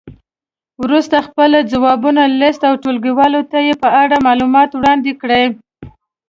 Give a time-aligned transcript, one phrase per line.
[0.83, 5.45] وروسته خپل ځوابونه لیست او ټولګیوالو ته یې په اړه معلومات وړاندې کړئ.